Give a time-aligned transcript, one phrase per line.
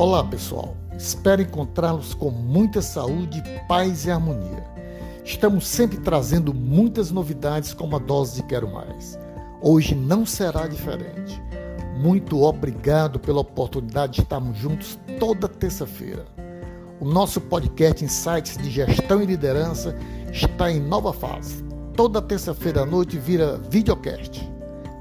[0.00, 4.64] Olá pessoal, espero encontrá-los com muita saúde, paz e harmonia.
[5.22, 9.18] Estamos sempre trazendo muitas novidades como a dose de Quero Mais.
[9.60, 11.38] Hoje não será diferente.
[11.98, 16.24] Muito obrigado pela oportunidade de estarmos juntos toda terça-feira.
[16.98, 19.94] O nosso podcast Insights de Gestão e Liderança
[20.32, 21.62] está em nova fase.
[21.94, 24.50] Toda terça-feira à noite vira videocast.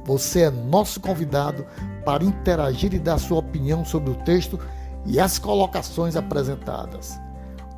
[0.03, 1.65] Você é nosso convidado
[2.03, 4.59] para interagir e dar sua opinião sobre o texto
[5.05, 7.19] e as colocações apresentadas.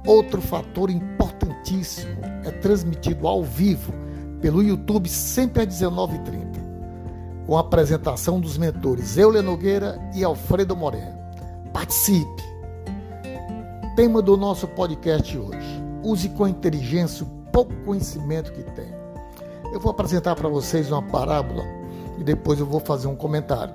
[0.05, 3.93] Outro fator importantíssimo é transmitido ao vivo
[4.41, 6.51] pelo YouTube sempre às 19h30
[7.51, 11.19] com a apresentação dos mentores Euler Nogueira e Alfredo Moreno.
[11.73, 12.43] Participe!
[13.95, 18.93] Tema do nosso podcast hoje: use com inteligência o pouco conhecimento que tem.
[19.73, 21.63] Eu vou apresentar para vocês uma parábola
[22.17, 23.73] e depois eu vou fazer um comentário.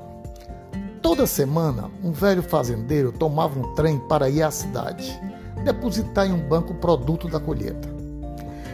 [1.16, 5.18] Toda semana, um velho fazendeiro tomava um trem para ir à cidade,
[5.64, 7.88] depositar em um banco o produto da colheita.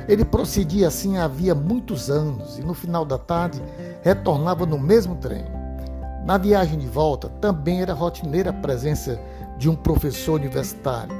[0.08, 3.62] Ele procedia assim havia muitos anos e no final da tarde
[4.02, 5.44] retornava no mesmo trem.
[6.26, 9.20] Na viagem de volta, também era rotineira a presença
[9.56, 11.14] de um professor universitário,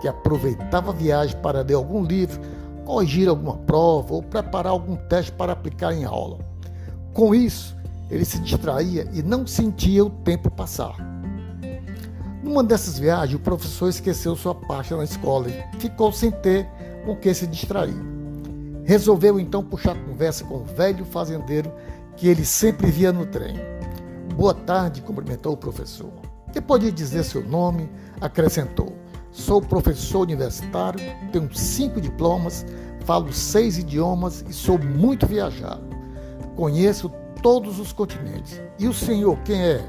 [0.00, 2.40] que aproveitava a viagem para ler algum livro,
[2.84, 6.38] corrigir alguma prova ou preparar algum teste para aplicar em aula.
[7.12, 7.76] Com isso,
[8.10, 10.96] ele se distraía e não sentia o tempo passar.
[12.42, 16.66] Numa dessas viagens, o professor esqueceu sua parte na escola e ficou sem ter
[17.04, 17.94] com que se distrair.
[18.84, 21.72] Resolveu então puxar conversa com o velho fazendeiro
[22.16, 23.56] que ele sempre via no trem.
[24.34, 26.10] Boa tarde, cumprimentou o professor.
[26.52, 27.88] Depois de dizer seu nome,
[28.20, 28.96] acrescentou:
[29.30, 32.66] Sou professor universitário, tenho cinco diplomas,
[33.04, 35.84] falo seis idiomas e sou muito viajado.
[36.56, 37.10] Conheço
[37.42, 38.60] todos os continentes.
[38.78, 39.84] E o senhor, quem é?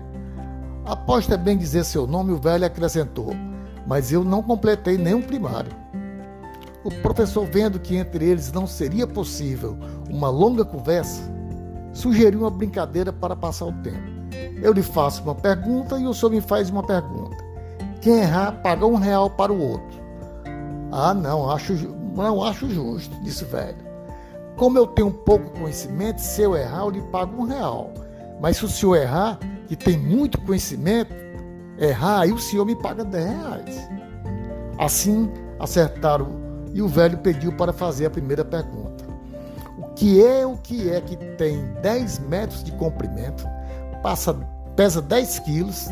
[0.85, 3.33] Após também dizer seu nome, o velho acrescentou:
[3.87, 5.71] Mas eu não completei nenhum primário.
[6.83, 9.77] O professor, vendo que entre eles não seria possível
[10.09, 11.21] uma longa conversa,
[11.93, 14.21] sugeriu uma brincadeira para passar o tempo.
[14.61, 17.37] Eu lhe faço uma pergunta e o senhor me faz uma pergunta.
[18.01, 20.01] Quem errar paga um real para o outro.
[20.91, 21.73] Ah, não, acho,
[22.15, 23.90] não acho justo, disse o velho.
[24.61, 27.91] Como eu tenho pouco conhecimento, se eu errar, eu lhe pago um real.
[28.39, 31.11] Mas se o senhor errar, que tem muito conhecimento,
[31.79, 33.89] errar, aí o senhor me paga dez reais.
[34.77, 36.27] Assim, acertaram
[36.75, 38.91] e o velho pediu para fazer a primeira pergunta
[40.01, 43.47] que é o que é que tem 10 metros de comprimento,
[44.01, 44.33] passa,
[44.75, 45.89] pesa 10 quilos,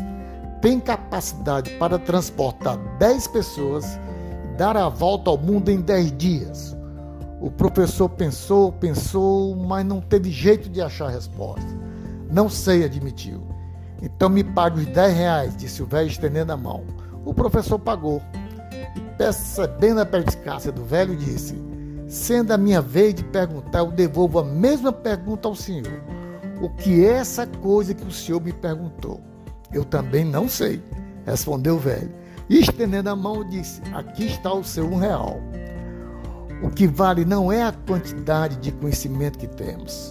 [0.60, 3.98] tem capacidade para transportar 10 pessoas
[4.44, 6.79] e dar a volta ao mundo em 10 dias.
[7.40, 11.66] O professor pensou, pensou, mas não teve jeito de achar a resposta.
[12.30, 13.40] Não sei, admitiu.
[14.02, 16.84] Então me pague os 10 reais, disse o velho estendendo a mão.
[17.24, 18.20] O professor pagou.
[18.94, 21.54] E percebendo a perspicácia do velho, disse:
[22.06, 26.02] Sendo a minha vez de perguntar, eu devolvo a mesma pergunta ao Senhor.
[26.60, 29.18] O que é essa coisa que o Senhor me perguntou?
[29.72, 30.82] Eu também não sei,
[31.24, 32.10] respondeu o velho.
[32.50, 35.40] E estendendo a mão, disse: Aqui está o seu um real.
[36.62, 40.10] O que vale não é a quantidade de conhecimento que temos,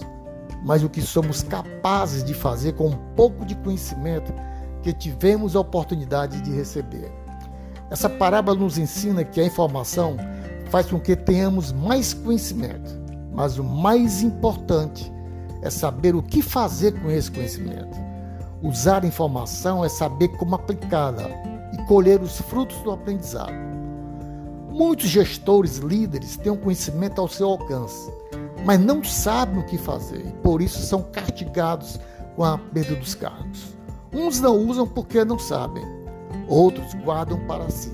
[0.64, 4.32] mas o que somos capazes de fazer com um pouco de conhecimento
[4.82, 7.12] que tivemos a oportunidade de receber.
[7.90, 10.16] Essa parábola nos ensina que a informação
[10.70, 12.98] faz com que tenhamos mais conhecimento.
[13.32, 15.12] Mas o mais importante
[15.62, 17.96] é saber o que fazer com esse conhecimento.
[18.62, 21.28] Usar a informação é saber como aplicá-la
[21.72, 23.69] e colher os frutos do aprendizado.
[24.80, 28.10] Muitos gestores, líderes têm um conhecimento ao seu alcance,
[28.64, 32.00] mas não sabem o que fazer e por isso são castigados
[32.34, 33.74] com a perda dos cargos.
[34.10, 35.84] Uns não usam porque não sabem,
[36.48, 37.92] outros guardam para si.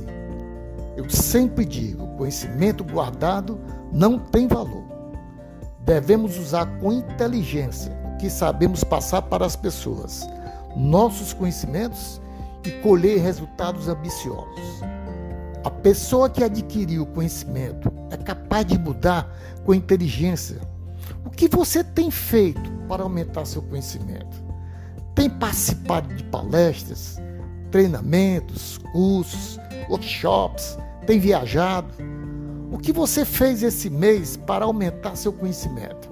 [0.96, 3.58] Eu sempre digo: conhecimento guardado
[3.92, 4.84] não tem valor.
[5.80, 10.24] Devemos usar com inteligência o que sabemos passar para as pessoas,
[10.76, 12.20] nossos conhecimentos
[12.64, 14.95] e colher resultados ambiciosos.
[15.66, 19.28] A pessoa que adquiriu conhecimento é capaz de mudar
[19.64, 20.60] com inteligência.
[21.24, 24.44] O que você tem feito para aumentar seu conhecimento?
[25.12, 27.20] Tem participado de palestras,
[27.72, 29.58] treinamentos, cursos,
[29.90, 31.92] workshops, tem viajado?
[32.70, 36.08] O que você fez esse mês para aumentar seu conhecimento?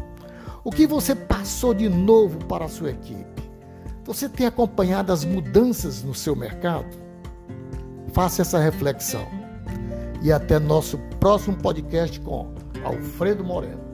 [0.65, 3.49] O que você passou de novo para a sua equipe?
[4.05, 6.89] Você tem acompanhado as mudanças no seu mercado?
[8.13, 9.44] Faça essa reflexão.
[10.25, 12.51] E até nosso próximo podcast com
[12.83, 13.94] Alfredo Moreno.